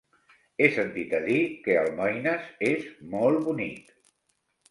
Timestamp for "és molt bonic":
2.69-3.93